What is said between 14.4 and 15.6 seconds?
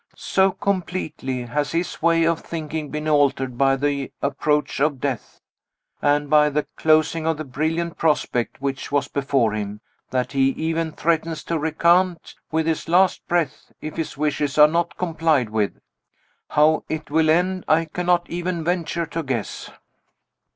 are not complied